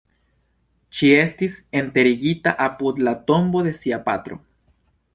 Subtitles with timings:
[0.99, 4.43] Ŝi estis enterigita apud la tombo de sia patro.